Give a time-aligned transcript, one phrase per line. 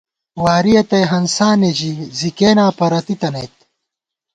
[0.43, 3.55] وارِیَہ تئ ہنسانے ژِی، زی کېناں پرَتی تنَئیت